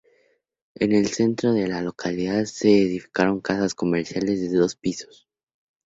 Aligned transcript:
En 0.73 0.93
el 0.93 1.09
centro 1.09 1.53
de 1.53 1.67
la 1.67 1.79
localidad 1.83 2.45
se 2.45 2.69
edificaron 2.75 3.39
casas 3.39 3.75
comerciales 3.75 4.41
de 4.41 4.57
dos 4.57 4.75
pisos. 4.75 5.29